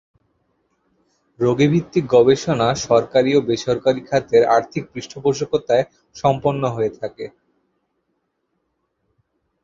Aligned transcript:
রোগীভিত্তিক 1.39 2.03
গবেষণা 2.15 2.67
সরকারী 2.85 3.31
ও 3.35 3.39
বেসরকারী 3.49 4.01
খাতের 4.09 4.43
আর্থিক 4.55 4.83
পৃষ্ঠপোষকতায় 4.93 5.85
সম্পন্ন 6.15 6.63
হয়ে 6.75 6.91
থাকে। 6.99 7.25